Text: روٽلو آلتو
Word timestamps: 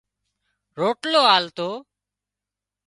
روٽلو 0.79 1.21
آلتو 1.35 1.69